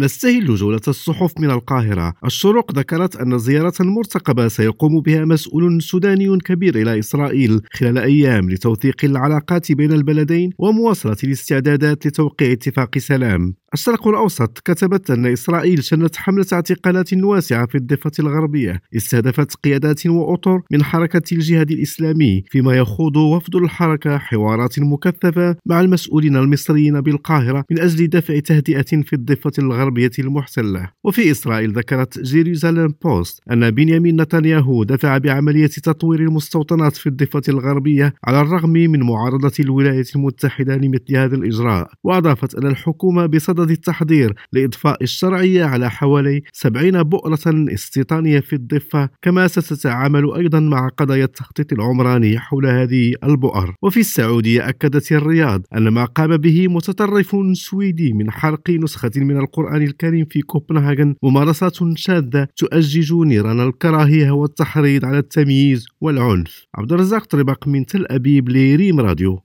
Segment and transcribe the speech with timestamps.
[0.00, 2.14] نستهل جولة الصحف من القاهرة.
[2.24, 9.04] الشروق ذكرت أن زيارة مرتقبة سيقوم بها مسؤول سوداني كبير إلى إسرائيل خلال أيام لتوثيق
[9.04, 13.54] العلاقات بين البلدين ومواصلة الاستعدادات لتوقيع اتفاق سلام.
[13.74, 20.60] الشرق الأوسط كتبت أن إسرائيل شنت حملة اعتقالات واسعة في الضفة الغربية استهدفت قيادات وأطر
[20.72, 27.80] من حركة الجهاد الإسلامي فيما يخوض وفد الحركة حوارات مكثفة مع المسؤولين المصريين بالقاهرة من
[27.80, 30.90] أجل دفع تهدئة في الضفة الغربية المحتلة.
[31.04, 38.14] وفي إسرائيل ذكرت جيروزاليم بوست أن بنيامين نتنياهو دفع بعملية تطوير المستوطنات في الضفة الغربية
[38.24, 44.34] على الرغم من معارضة الولايات المتحدة لمثل هذا الإجراء وأضافت أن الحكومة بصدد بصدد التحضير
[44.52, 51.72] لإضفاء الشرعية على حوالي 70 بؤرة استيطانية في الضفة كما ستتعامل أيضا مع قضايا التخطيط
[51.72, 53.74] العمراني حول هذه البؤر.
[53.82, 59.82] وفي السعودية أكدت الرياض أن ما قام به متطرف سويدي من حرق نسخة من القرآن
[59.82, 66.66] الكريم في كوبنهاغن ممارسات شاذة تؤجج نيران الكراهية والتحريض على التمييز والعنف.
[66.74, 69.36] عبد الرزاق طربق من تل أبيب لريم راديو.